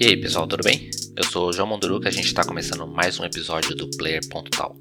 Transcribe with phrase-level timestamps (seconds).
[0.00, 0.88] E aí pessoal, tudo bem?
[1.16, 4.78] Eu sou o João Monduruca, a gente está começando mais um episódio do Player.talk.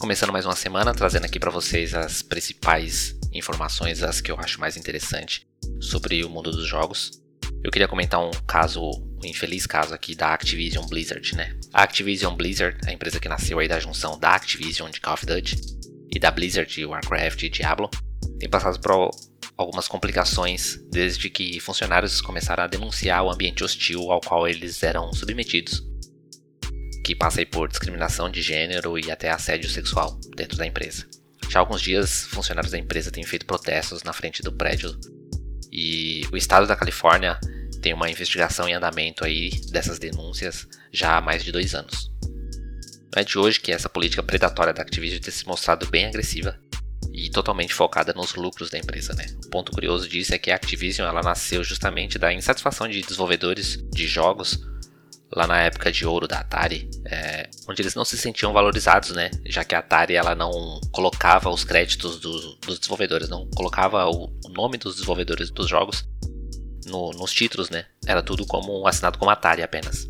[0.00, 4.58] Começando mais uma semana, trazendo aqui para vocês as principais informações, as que eu acho
[4.58, 5.46] mais interessante
[5.80, 7.22] sobre o mundo dos jogos.
[7.62, 8.90] Eu queria comentar um caso,
[9.24, 11.56] infeliz caso aqui da Activision Blizzard, né?
[11.72, 15.26] A Activision Blizzard, a empresa que nasceu aí da junção da Activision de Call of
[15.26, 15.56] Duty
[16.14, 17.90] e da Blizzard de Warcraft e Diablo,
[18.38, 19.10] tem passado por
[19.56, 25.12] algumas complicações desde que funcionários começaram a denunciar o ambiente hostil ao qual eles eram
[25.12, 25.82] submetidos,
[27.04, 31.06] que passa por discriminação de gênero e até assédio sexual dentro da empresa.
[31.48, 34.98] Já há alguns dias, funcionários da empresa têm feito protestos na frente do prédio
[35.72, 37.38] e o estado da Califórnia
[37.88, 42.12] tem uma investigação em andamento aí dessas denúncias já há mais de dois anos.
[42.22, 46.60] Não é de hoje que essa política predatória da Activision tem se mostrado bem agressiva
[47.14, 49.24] e totalmente focada nos lucros da empresa, né?
[49.46, 53.82] O ponto curioso disso é que a Activision ela nasceu justamente da insatisfação de desenvolvedores
[53.90, 54.60] de jogos
[55.32, 59.30] lá na época de ouro da Atari, é, onde eles não se sentiam valorizados, né?
[59.46, 64.26] Já que a Atari ela não colocava os créditos do, dos desenvolvedores, não colocava o,
[64.44, 66.06] o, nome dos desenvolvedores dos jogos
[66.88, 67.86] no, nos títulos, né?
[68.06, 70.08] Era tudo como assinado como Atari apenas.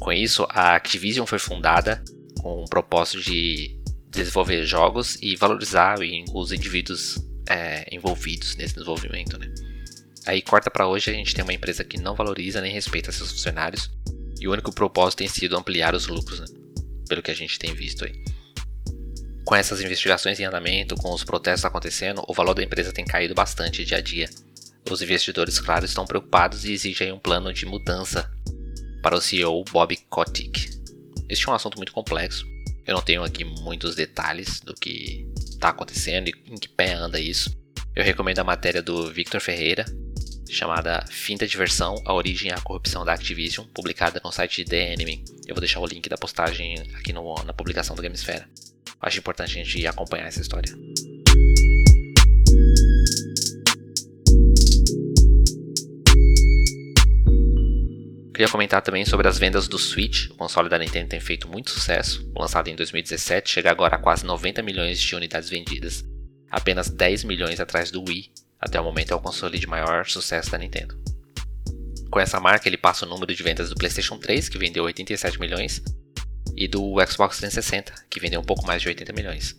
[0.00, 2.02] Com isso, a Activision foi fundada
[2.40, 5.98] com o propósito de desenvolver jogos e valorizar
[6.34, 9.52] os indivíduos é, envolvidos nesse desenvolvimento, né?
[10.26, 13.32] Aí corta para hoje a gente tem uma empresa que não valoriza nem respeita seus
[13.32, 13.90] funcionários
[14.40, 16.46] e o único propósito tem sido ampliar os lucros, né?
[17.08, 18.12] pelo que a gente tem visto aí.
[19.44, 23.34] Com essas investigações em andamento, com os protestos acontecendo, o valor da empresa tem caído
[23.34, 24.30] bastante dia a dia.
[24.90, 28.30] Os investidores, claro, estão preocupados e exigem um plano de mudança
[29.02, 30.80] para o CEO Bob Kotick.
[31.28, 32.46] Este é um assunto muito complexo.
[32.86, 37.20] Eu não tenho aqui muitos detalhes do que está acontecendo e em que pé anda
[37.20, 37.56] isso.
[37.94, 39.84] Eu recomendo a matéria do Victor Ferreira,
[40.50, 44.92] chamada Fim da Diversão, a origem e a corrupção da Activision, publicada no site The
[44.92, 45.24] Enemy.
[45.46, 48.48] Eu vou deixar o link da postagem aqui no, na publicação do Gamesfera.
[49.00, 50.72] Acho importante a gente acompanhar essa história.
[58.42, 60.28] Queria comentar também sobre as vendas do Switch.
[60.30, 62.28] O console da Nintendo tem feito muito sucesso.
[62.36, 66.04] Lançado em 2017, chega agora a quase 90 milhões de unidades vendidas,
[66.50, 70.50] apenas 10 milhões atrás do Wii, até o momento é o console de maior sucesso
[70.50, 71.00] da Nintendo.
[72.10, 75.38] Com essa marca, ele passa o número de vendas do PlayStation 3, que vendeu 87
[75.38, 75.80] milhões,
[76.56, 79.56] e do Xbox 360, que vendeu um pouco mais de 80 milhões.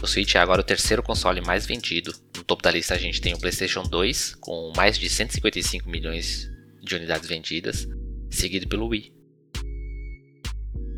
[0.00, 2.14] O Switch é agora o terceiro console mais vendido.
[2.36, 6.48] No topo da lista a gente tem o PlayStation 2, com mais de 155 milhões
[6.80, 7.88] de unidades vendidas,
[8.30, 9.12] seguido pelo Wii.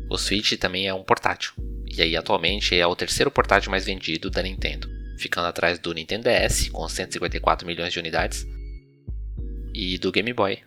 [0.09, 1.53] O Switch também é um portátil,
[1.89, 6.29] e aí atualmente é o terceiro portátil mais vendido da Nintendo ficando atrás do Nintendo
[6.29, 8.45] DS, com 154 milhões de unidades,
[9.73, 10.59] e do Game Boy,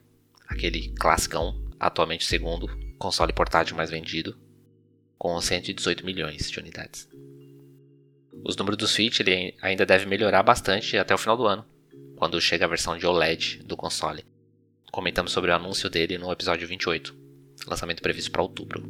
[0.49, 2.69] aquele classicão, atualmente o segundo
[2.99, 4.37] console portátil mais vendido,
[5.19, 7.09] com 118 milhões de unidades.
[8.44, 9.21] Os números do Switch
[9.60, 11.65] ainda deve melhorar bastante até o final do ano,
[12.16, 14.25] quando chega a versão de OLED do console.
[14.97, 17.15] Comentamos sobre o anúncio dele no episódio 28,
[17.67, 18.83] lançamento previsto para outubro.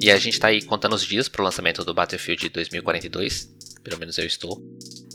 [0.00, 3.54] E a gente está aí contando os dias para o lançamento do Battlefield 2042,
[3.84, 4.58] pelo menos eu estou.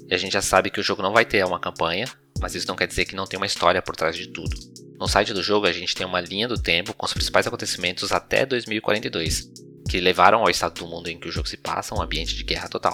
[0.07, 2.07] E a gente já sabe que o jogo não vai ter uma campanha,
[2.39, 4.55] mas isso não quer dizer que não tem uma história por trás de tudo.
[4.99, 8.11] No site do jogo a gente tem uma linha do tempo com os principais acontecimentos
[8.11, 9.51] até 2042,
[9.89, 12.43] que levaram ao estado do mundo em que o jogo se passa, um ambiente de
[12.43, 12.93] guerra total.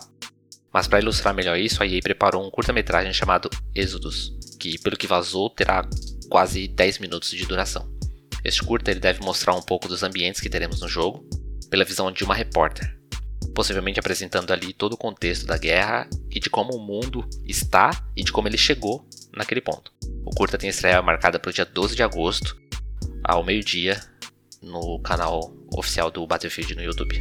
[0.72, 5.08] Mas para ilustrar melhor isso, a EA preparou um curta-metragem chamado Exodus, que pelo que
[5.08, 5.88] vazou terá
[6.30, 7.90] quase 10 minutos de duração.
[8.44, 11.28] Este curta ele deve mostrar um pouco dos ambientes que teremos no jogo,
[11.70, 12.98] pela visão de uma repórter,
[13.54, 18.24] possivelmente apresentando ali todo o contexto da guerra e de como o mundo está e
[18.24, 19.92] de como ele chegou naquele ponto.
[20.26, 22.58] O curta tem estreia marcada para o dia 12 de agosto,
[23.24, 24.00] ao meio-dia,
[24.62, 27.20] no canal oficial do Battlefield no YouTube.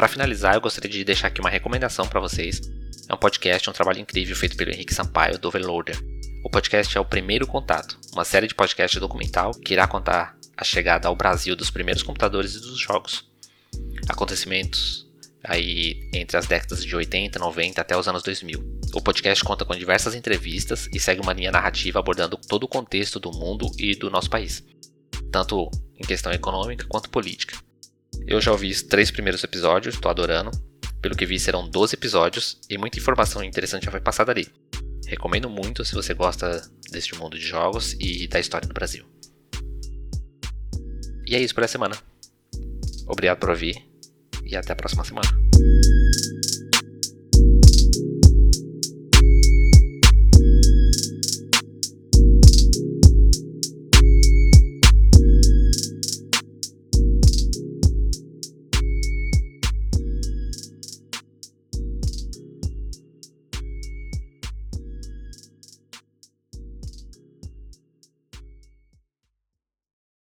[0.00, 2.58] Para finalizar, eu gostaria de deixar aqui uma recomendação para vocês.
[3.06, 6.02] É um podcast, um trabalho incrível feito pelo Henrique Sampaio, do Overloader.
[6.42, 10.64] O podcast é o Primeiro Contato, uma série de podcast documental que irá contar a
[10.64, 13.30] chegada ao Brasil dos primeiros computadores e dos jogos.
[14.08, 15.06] Acontecimentos
[15.44, 18.80] aí entre as décadas de 80, 90 até os anos 2000.
[18.94, 23.20] O podcast conta com diversas entrevistas e segue uma linha narrativa abordando todo o contexto
[23.20, 24.64] do mundo e do nosso país,
[25.30, 27.58] tanto em questão econômica quanto política.
[28.30, 30.52] Eu já ouvi os três primeiros episódios, estou adorando.
[31.02, 34.46] Pelo que vi, serão 12 episódios e muita informação interessante já foi passada ali.
[35.04, 36.62] Recomendo muito se você gosta
[36.92, 39.04] deste mundo de jogos e da história no Brasil.
[41.26, 41.96] E é isso por essa semana.
[43.08, 43.84] Obrigado por ouvir
[44.44, 45.28] e até a próxima semana.